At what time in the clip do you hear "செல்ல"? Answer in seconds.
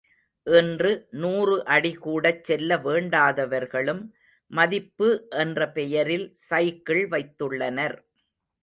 2.43-2.77